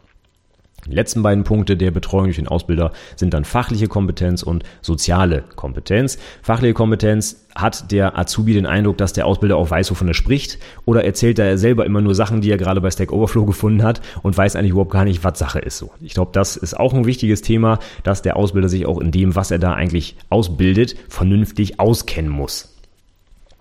[0.87, 5.45] Die letzten beiden Punkte der Betreuung durch den Ausbilder sind dann fachliche Kompetenz und soziale
[5.57, 6.19] Kompetenz.
[6.43, 10.59] Fachliche Kompetenz hat der Azubi den Eindruck, dass der Ausbilder auch weiß, wovon er spricht,
[10.85, 14.03] oder erzählt er selber immer nur Sachen, die er gerade bei Stack Overflow gefunden hat
[14.23, 15.79] und weiß eigentlich überhaupt gar nicht, was Sache ist.
[15.79, 19.11] So, ich glaube, das ist auch ein wichtiges Thema, dass der Ausbilder sich auch in
[19.11, 22.74] dem, was er da eigentlich ausbildet, vernünftig auskennen muss.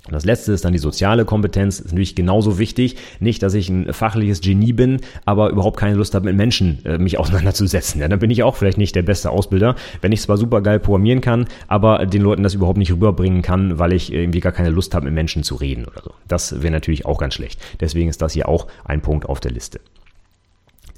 [0.06, 2.98] Und das letzte ist dann die soziale Kompetenz, ist natürlich genauso wichtig.
[3.22, 6.98] Nicht, dass ich ein fachliches Genie bin, aber überhaupt keine Lust habe, mit Menschen äh,
[6.98, 8.02] mich auseinanderzusetzen.
[8.02, 10.80] Ja, dann bin ich auch vielleicht nicht der beste Ausbilder, wenn ich zwar super geil
[10.80, 14.72] programmieren kann, aber den Leuten das überhaupt nicht rüberbringen kann, weil ich irgendwie gar keine
[14.72, 16.12] Lust habe, mit Menschen zu reden oder so.
[16.28, 17.62] Das wäre natürlich auch ganz schlecht.
[17.80, 19.80] Deswegen ist das hier auch ein Punkt auf der Liste.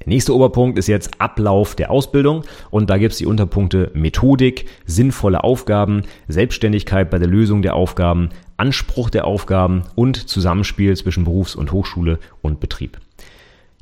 [0.00, 4.66] Der nächste Oberpunkt ist jetzt Ablauf der Ausbildung und da gibt es die Unterpunkte Methodik,
[4.84, 11.56] sinnvolle Aufgaben, Selbstständigkeit bei der Lösung der Aufgaben, Anspruch der Aufgaben und Zusammenspiel zwischen Berufs-
[11.56, 12.98] und Hochschule und Betrieb.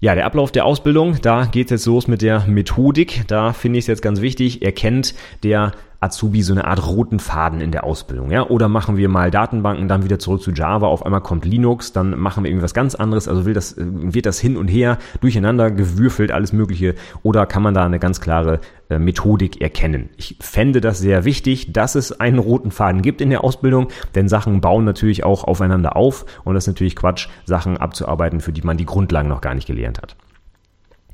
[0.00, 3.22] Ja, der Ablauf der Ausbildung, da geht es jetzt los mit der Methodik.
[3.26, 5.72] Da finde ich es jetzt ganz wichtig, erkennt der
[6.04, 8.46] Azubi so eine Art roten Faden in der Ausbildung, ja?
[8.46, 12.18] Oder machen wir mal Datenbanken, dann wieder zurück zu Java, auf einmal kommt Linux, dann
[12.18, 16.30] machen wir irgendwas ganz anderes, also will das, wird das hin und her durcheinander gewürfelt,
[16.30, 20.10] alles Mögliche, oder kann man da eine ganz klare äh, Methodik erkennen?
[20.16, 24.28] Ich fände das sehr wichtig, dass es einen roten Faden gibt in der Ausbildung, denn
[24.28, 28.62] Sachen bauen natürlich auch aufeinander auf und das ist natürlich Quatsch, Sachen abzuarbeiten, für die
[28.62, 30.16] man die Grundlagen noch gar nicht gelernt hat.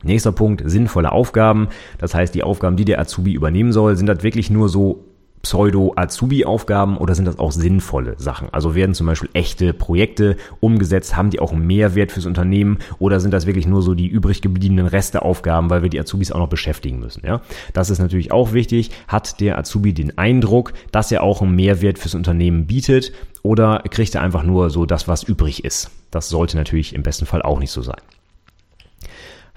[0.02, 1.68] Nächster Punkt, sinnvolle Aufgaben.
[1.98, 5.04] Das heißt, die Aufgaben, die der Azubi übernehmen soll, sind das wirklich nur so
[5.42, 8.48] Pseudo-Azubi-Aufgaben oder sind das auch sinnvolle Sachen?
[8.52, 13.20] Also werden zum Beispiel echte Projekte umgesetzt, haben die auch einen Mehrwert fürs Unternehmen oder
[13.20, 16.48] sind das wirklich nur so die übrig gebliebenen Resteaufgaben, weil wir die Azubis auch noch
[16.48, 17.22] beschäftigen müssen?
[17.24, 17.40] Ja,
[17.72, 18.90] das ist natürlich auch wichtig.
[19.08, 24.14] Hat der Azubi den Eindruck, dass er auch einen Mehrwert fürs Unternehmen bietet oder kriegt
[24.14, 25.90] er einfach nur so das, was übrig ist?
[26.10, 28.00] Das sollte natürlich im besten Fall auch nicht so sein.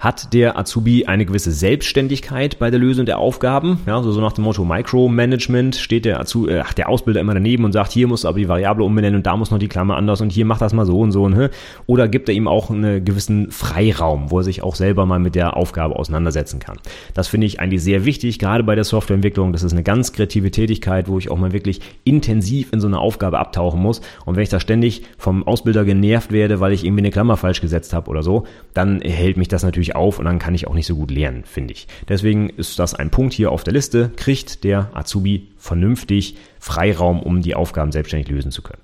[0.04, 3.80] Hat der Azubi eine gewisse Selbstständigkeit bei der Lösung der Aufgaben?
[3.86, 7.64] Ja, so, so nach dem Motto Micromanagement steht der, Azu äh, der Ausbilder immer daneben
[7.64, 10.20] und sagt, hier muss aber die Variable umbenennen und da muss noch die Klammer anders
[10.20, 11.22] und hier macht das mal so und so.
[11.22, 11.48] Und, ne?
[11.86, 15.34] Oder gibt er ihm auch einen gewissen Freiraum, wo er sich auch selber mal mit
[15.36, 16.76] der Aufgabe auseinandersetzen kann?
[17.14, 19.54] Das finde ich eigentlich sehr wichtig, gerade bei der Softwareentwicklung.
[19.54, 22.98] Das ist eine ganz kreative Tätigkeit, wo ich auch mal wirklich intensiv in so eine
[22.98, 24.02] Aufgabe abtauchen muss.
[24.26, 27.62] Und wenn ich da ständig vom Ausbilder genervt werde, weil ich irgendwie eine Klammer falsch
[27.62, 30.74] gesetzt habe oder so, dann hält mich das natürlich auf und dann kann ich auch
[30.74, 31.86] nicht so gut lernen, finde ich.
[32.08, 34.10] Deswegen ist das ein Punkt hier auf der Liste.
[34.16, 38.82] Kriegt der Azubi vernünftig Freiraum, um die Aufgaben selbstständig lösen zu können.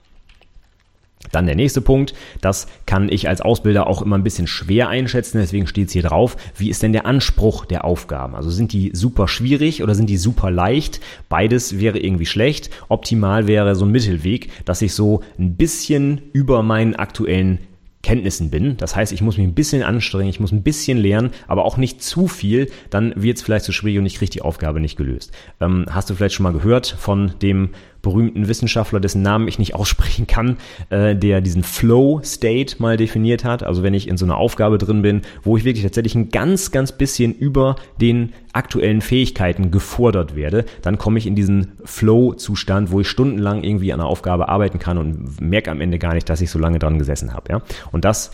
[1.32, 5.38] Dann der nächste Punkt, das kann ich als Ausbilder auch immer ein bisschen schwer einschätzen,
[5.38, 6.36] deswegen steht es hier drauf.
[6.56, 8.34] Wie ist denn der Anspruch der Aufgaben?
[8.34, 11.00] Also sind die super schwierig oder sind die super leicht?
[11.28, 12.70] Beides wäre irgendwie schlecht.
[12.88, 17.58] Optimal wäre so ein Mittelweg, dass ich so ein bisschen über meinen aktuellen
[18.02, 18.76] Kenntnissen bin.
[18.78, 21.76] Das heißt, ich muss mich ein bisschen anstrengen, ich muss ein bisschen lernen, aber auch
[21.76, 24.96] nicht zu viel, dann wird es vielleicht zu schwierig und ich kriege die Aufgabe nicht
[24.96, 25.32] gelöst.
[25.60, 27.70] Ähm, hast du vielleicht schon mal gehört von dem
[28.02, 30.56] berühmten Wissenschaftler, dessen Namen ich nicht aussprechen kann,
[30.90, 33.62] äh, der diesen Flow State mal definiert hat.
[33.62, 36.70] Also wenn ich in so einer Aufgabe drin bin, wo ich wirklich tatsächlich ein ganz,
[36.70, 43.00] ganz bisschen über den aktuellen Fähigkeiten gefordert werde, dann komme ich in diesen Flow-Zustand, wo
[43.00, 46.40] ich stundenlang irgendwie an einer Aufgabe arbeiten kann und merke am Ende gar nicht, dass
[46.40, 47.52] ich so lange dran gesessen habe.
[47.52, 47.62] Ja?
[47.92, 48.30] Und das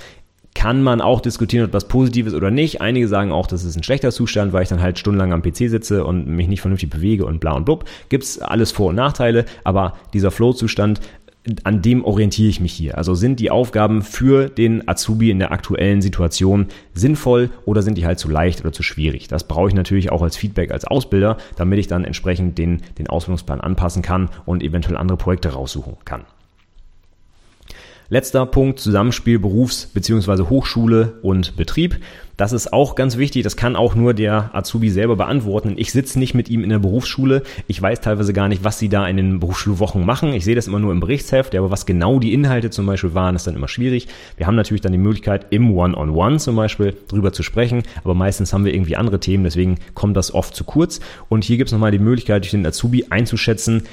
[0.56, 2.80] kann man auch diskutieren, ob das positiv ist oder nicht.
[2.80, 5.68] Einige sagen auch, das ist ein schlechter Zustand, weil ich dann halt stundenlang am PC
[5.68, 7.84] sitze und mich nicht vernünftig bewege und bla und blub.
[8.08, 11.00] Gibt's alles Vor- und Nachteile, aber dieser Flow-Zustand,
[11.62, 12.96] an dem orientiere ich mich hier.
[12.96, 18.06] Also sind die Aufgaben für den Azubi in der aktuellen Situation sinnvoll oder sind die
[18.06, 19.28] halt zu leicht oder zu schwierig?
[19.28, 23.08] Das brauche ich natürlich auch als Feedback als Ausbilder, damit ich dann entsprechend den, den
[23.08, 26.24] Ausbildungsplan anpassen kann und eventuell andere Projekte raussuchen kann.
[28.08, 30.44] Letzter Punkt, Zusammenspiel Berufs- bzw.
[30.48, 31.96] Hochschule und Betrieb.
[32.36, 35.74] Das ist auch ganz wichtig, das kann auch nur der Azubi selber beantworten.
[35.76, 38.90] Ich sitze nicht mit ihm in der Berufsschule, ich weiß teilweise gar nicht, was sie
[38.90, 40.34] da in den Berufsschulwochen machen.
[40.34, 43.34] Ich sehe das immer nur im Berichtsheft, aber was genau die Inhalte zum Beispiel waren,
[43.34, 44.06] ist dann immer schwierig.
[44.36, 47.82] Wir haben natürlich dann die Möglichkeit, im One-on-One -on -One zum Beispiel drüber zu sprechen,
[48.04, 51.00] aber meistens haben wir irgendwie andere Themen, deswegen kommt das oft zu kurz.
[51.30, 53.84] Und hier gibt es nochmal die Möglichkeit, durch den Azubi einzuschätzen,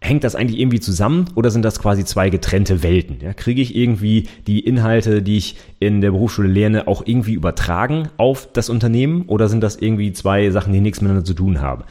[0.00, 3.18] hängt das eigentlich irgendwie zusammen oder sind das quasi zwei getrennte Welten?
[3.20, 8.08] Ja, kriege ich irgendwie die Inhalte, die ich in der Berufsschule lerne, auch irgendwie übertragen
[8.16, 11.84] auf das Unternehmen oder sind das irgendwie zwei Sachen, die nichts miteinander zu tun haben?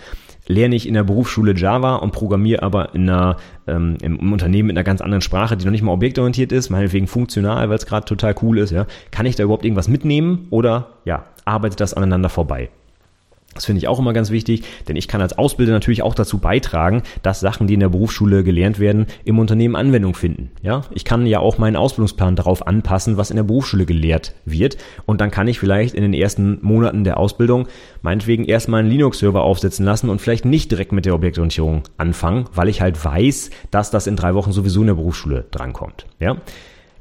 [0.47, 4.77] Lerne ich in der Berufsschule Java und programmiere aber in einer, ähm, im, Unternehmen mit
[4.77, 8.05] einer ganz anderen Sprache, die noch nicht mal objektorientiert ist, meinetwegen funktional, weil es gerade
[8.05, 12.29] total cool ist, ja, kann ich da überhaupt irgendwas mitnehmen oder ja, arbeitet das aneinander
[12.29, 12.69] vorbei?
[13.55, 16.37] Das finde ich auch immer ganz wichtig, denn ich kann als Ausbilder natürlich auch dazu
[16.37, 20.51] beitragen, dass Sachen, die in der Berufsschule gelernt werden, im Unternehmen Anwendung finden.
[20.61, 24.77] Ja, ich kann ja auch meinen Ausbildungsplan darauf anpassen, was in der Berufsschule gelehrt wird.
[25.05, 27.67] Und dann kann ich vielleicht in den ersten Monaten der Ausbildung
[28.03, 32.69] meinetwegen erstmal einen Linux-Server aufsetzen lassen und vielleicht nicht direkt mit der Objektorientierung anfangen, weil
[32.69, 36.05] ich halt weiß, dass das in drei Wochen sowieso in der Berufsschule drankommt.
[36.19, 36.37] Ja.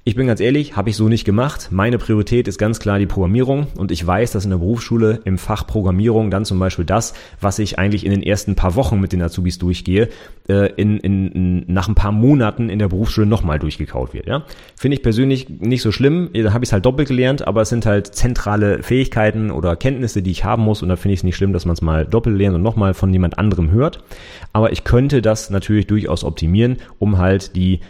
[0.08, 1.68] Ich bin ganz ehrlich, habe ich so nicht gemacht.
[1.70, 5.36] Meine Priorität ist ganz klar die Programmierung und ich weiß, dass in der Berufsschule im
[5.36, 9.12] Fach Programmierung dann zum Beispiel das, was ich eigentlich in den ersten paar Wochen mit
[9.12, 10.08] den Azubis durchgehe,
[10.48, 14.26] äh, in, in, nach ein paar Monaten in der Berufsschule nochmal durchgekaut wird.
[14.26, 14.46] Ja?
[14.76, 16.30] Finde ich persönlich nicht so schlimm.
[16.32, 20.22] Da habe ich es halt doppelt gelernt, aber es sind halt zentrale Fähigkeiten oder Kenntnisse,
[20.22, 22.06] die ich haben muss und da finde ich es nicht schlimm, dass man es mal
[22.06, 24.02] doppelt lernt und nochmal von jemand anderem hört.
[24.54, 27.80] Aber ich könnte das natürlich durchaus optimieren, um halt die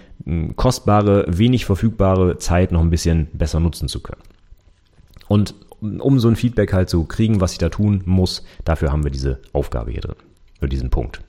[0.57, 4.23] kostbare, wenig verfügbare Zeit noch ein bisschen besser nutzen zu können.
[5.29, 9.05] Und um so ein Feedback halt zu kriegen, was ich da tun muss, dafür haben
[9.05, 10.17] wir diese Aufgabe hier drin,
[10.59, 11.21] für diesen Punkt.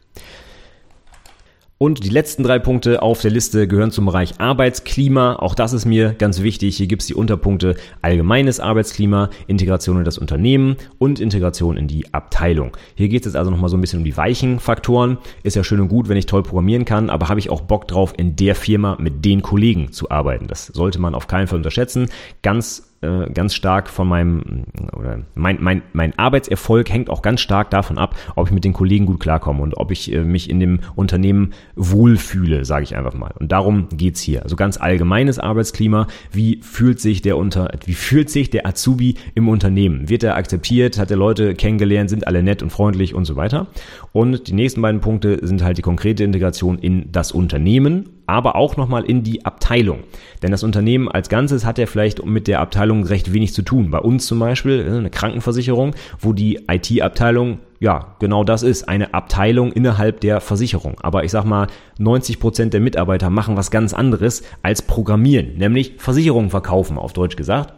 [1.82, 5.38] Und die letzten drei Punkte auf der Liste gehören zum Bereich Arbeitsklima.
[5.38, 6.76] Auch das ist mir ganz wichtig.
[6.76, 12.14] Hier gibt es die Unterpunkte allgemeines Arbeitsklima, Integration in das Unternehmen und Integration in die
[12.14, 12.76] Abteilung.
[12.96, 15.20] Hier geht es jetzt also nochmal so ein bisschen um die weichen Faktoren.
[15.44, 17.88] Ist ja schön und gut, wenn ich toll programmieren kann, aber habe ich auch Bock
[17.88, 20.48] drauf, in der Firma mit den Kollegen zu arbeiten.
[20.48, 22.10] Das sollte man auf keinen Fall unterschätzen.
[22.42, 27.70] Ganz äh, ganz stark von meinem, oder mein, mein, mein Arbeitserfolg hängt auch ganz stark
[27.70, 30.60] davon ab, ob ich mit den Kollegen gut klarkomme und ob ich äh, mich in
[30.60, 33.32] dem Unternehmen wohlfühle, sage ich einfach mal.
[33.40, 34.44] Und darum geht's hier.
[34.44, 36.08] Also ganz allgemeines Arbeitsklima.
[36.32, 40.10] Wie fühlt sich der unter, wie fühlt sich der Azubi im Unternehmen?
[40.10, 41.00] Wird er akzeptiert?
[41.00, 42.10] Hat er Leute kennengelernt?
[42.10, 43.68] Sind alle nett und freundlich und so weiter?
[44.12, 48.78] Und die nächsten beiden Punkte sind halt die konkrete Integration in das Unternehmen aber auch
[48.78, 50.00] nochmal in die Abteilung.
[50.42, 53.92] Denn das Unternehmen als Ganzes hat ja vielleicht mit der Abteilung recht wenig zu tun.
[53.92, 59.14] Bei uns zum Beispiel äh, eine Krankenversicherung, wo die IT-Abteilung ja, genau das ist, eine
[59.14, 60.98] Abteilung innerhalb der Versicherung.
[61.02, 65.94] Aber ich sag mal, 90 Prozent der Mitarbeiter machen was ganz anderes als Programmieren, nämlich
[65.98, 67.74] Versicherungen verkaufen, auf Deutsch gesagt.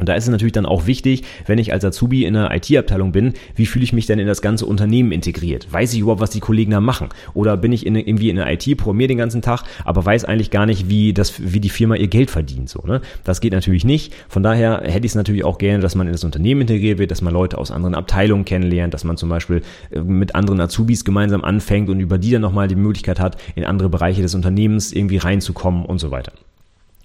[0.00, 3.12] Und da ist es natürlich dann auch wichtig, wenn ich als Azubi in einer IT-Abteilung
[3.12, 5.70] bin, wie fühle ich mich denn in das ganze Unternehmen integriert?
[5.70, 7.10] Weiß ich überhaupt, was die Kollegen da machen?
[7.34, 10.50] Oder bin ich in, irgendwie in der IT, programmiere den ganzen Tag, aber weiß eigentlich
[10.50, 12.70] gar nicht, wie, das, wie die Firma ihr Geld verdient?
[12.70, 13.02] So, ne?
[13.24, 14.14] Das geht natürlich nicht.
[14.28, 17.10] Von daher hätte ich es natürlich auch gerne, dass man in das Unternehmen integriert wird,
[17.10, 21.04] dass man Leute aus anderen Abteilungen kennenlernt, dass man zum Beispiel äh, mit anderen Azubis
[21.04, 24.92] gemeinsam anfängt und über die dann nochmal die Möglichkeit hat, in andere Bereiche des Unternehmens
[24.92, 26.32] irgendwie reinzukommen und so weiter.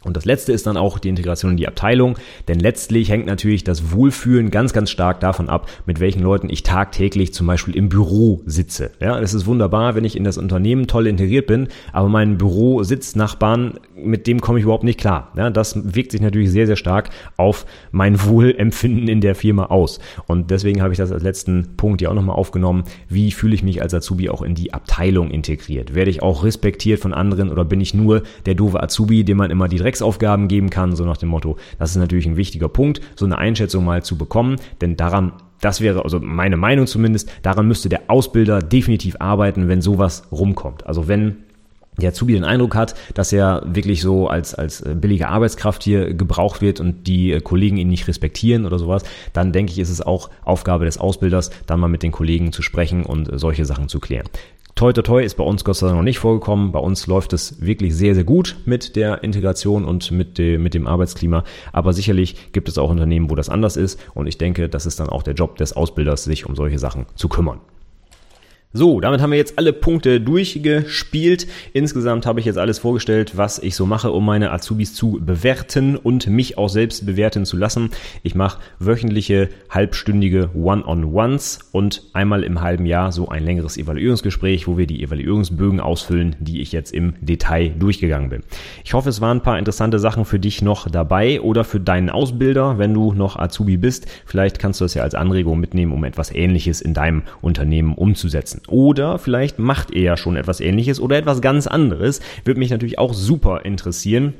[0.05, 2.15] Und das letzte ist dann auch die Integration in die Abteilung,
[2.47, 6.61] denn letztlich hängt natürlich das Wohlfühlen ganz, ganz stark davon ab, mit welchen Leuten ich
[6.61, 8.91] tagtäglich zum Beispiel im Büro sitze.
[9.01, 12.83] Ja, es ist wunderbar, wenn ich in das Unternehmen toll integriert bin, aber mein Büro
[12.83, 15.31] Sitznachbarn, mit dem komme ich überhaupt nicht klar.
[15.35, 19.99] Ja, das wirkt sich natürlich sehr, sehr stark auf mein Wohlempfinden in der Firma aus.
[20.27, 22.83] Und deswegen habe ich das als letzten Punkt ja auch nochmal aufgenommen.
[23.09, 25.95] Wie fühle ich mich als Azubi auch in die Abteilung integriert?
[25.95, 29.49] Werde ich auch respektiert von anderen oder bin ich nur der doofe Azubi, dem man
[29.49, 31.57] immer die Dreck Drecksaufgaben geben kann, so nach dem Motto.
[31.79, 35.79] Das ist natürlich ein wichtiger Punkt, so eine Einschätzung mal zu bekommen, denn daran das
[35.79, 40.85] wäre also meine Meinung zumindest, daran müsste der Ausbilder definitiv arbeiten, wenn sowas rumkommt.
[40.85, 41.37] Also wenn
[41.97, 46.13] der Azubi den Eindruck hat, dass er wirklich so als, als äh, billige Arbeitskraft hier
[46.13, 49.89] gebraucht wird und die äh, Kollegen ihn nicht respektieren oder sowas, dann denke ich, ist
[49.89, 53.65] es auch Aufgabe des Ausbilders, dann mal mit den Kollegen zu sprechen und äh, solche
[53.65, 54.27] Sachen zu klären.
[54.77, 56.73] Toi, toi, toi ist bei uns Gott sei Dank noch nicht vorgekommen.
[56.73, 60.73] Bei uns läuft es wirklich sehr, sehr gut mit der Integration und mit, de, mit
[60.73, 61.45] dem Arbeitsklima.
[61.71, 63.97] Aber sicherlich gibt es auch Unternehmen, wo das anders ist.
[64.15, 67.05] Und ich denke, das ist dann auch der Job des Ausbilders, sich um solche Sachen
[67.15, 67.61] zu kümmern.
[68.77, 71.47] So, damit haben wir jetzt alle Punkte durchgespielt.
[71.71, 75.95] Insgesamt habe ich jetzt alles vorgestellt, was ich so mache, um meine Azubis zu bewerten
[75.95, 77.91] und mich auch selbst bewerten zu lassen.
[78.21, 84.77] Ich mache wöchentliche, halbstündige One-on-Ones und einmal im halben Jahr so ein längeres Evaluierungsgespräch, wo
[84.77, 88.43] wir die Evaluierungsbögen ausfüllen, die ich jetzt im Detail durchgegangen bin.
[88.83, 92.09] Ich hoffe, es waren ein paar interessante Sachen für dich noch dabei oder für deinen
[92.09, 94.05] Ausbilder, wenn du noch Azubi bist.
[94.25, 98.63] Vielleicht kannst du das ja als Anregung mitnehmen, um etwas Ähnliches in deinem Unternehmen umzusetzen.
[98.67, 102.21] Oder vielleicht macht er ja schon etwas ähnliches oder etwas ganz anderes.
[102.43, 104.33] Würde mich natürlich auch super interessieren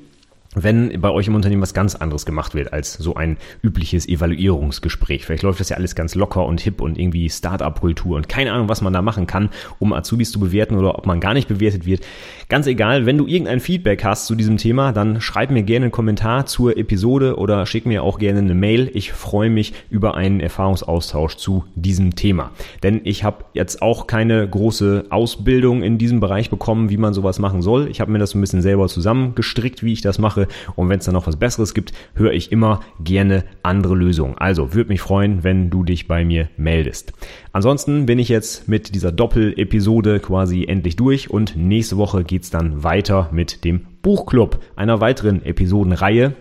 [0.56, 5.26] wenn bei euch im Unternehmen was ganz anderes gemacht wird als so ein übliches Evaluierungsgespräch.
[5.26, 8.70] Vielleicht läuft das ja alles ganz locker und hip und irgendwie Start-up-Kultur und keine Ahnung,
[8.70, 11.86] was man da machen kann, um Azubis zu bewerten oder ob man gar nicht bewertet
[11.86, 12.02] wird.
[12.48, 15.92] Ganz egal, wenn du irgendein Feedback hast zu diesem Thema, dann schreib mir gerne einen
[15.92, 18.90] Kommentar zur Episode oder schick mir auch gerne eine Mail.
[18.94, 22.52] Ich freue mich über einen Erfahrungsaustausch zu diesem Thema.
[22.84, 27.40] Denn ich habe jetzt auch keine große Ausbildung in diesem Bereich bekommen, wie man sowas
[27.40, 27.90] machen soll.
[27.90, 30.45] Ich habe mir das ein bisschen selber zusammengestrickt, wie ich das mache
[30.76, 34.38] und wenn es da noch was Besseres gibt, höre ich immer gerne andere Lösungen.
[34.38, 37.14] Also würde mich freuen, wenn du dich bei mir meldest.
[37.52, 42.84] Ansonsten bin ich jetzt mit dieser Doppel-Episode quasi endlich durch und nächste Woche geht's dann
[42.84, 46.36] weiter mit dem Buchclub, einer weiteren Episodenreihe.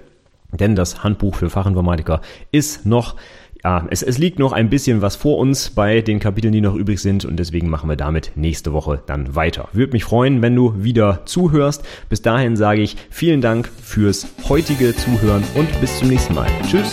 [0.52, 2.20] Denn das Handbuch für Fachinformatiker
[2.52, 3.16] ist noch
[3.64, 6.74] ja, es, es liegt noch ein bisschen was vor uns bei den Kapiteln, die noch
[6.74, 9.68] übrig sind und deswegen machen wir damit nächste Woche dann weiter.
[9.72, 11.82] Würde mich freuen, wenn du wieder zuhörst.
[12.10, 16.46] Bis dahin sage ich vielen Dank fürs heutige Zuhören und bis zum nächsten Mal.
[16.68, 16.92] Tschüss.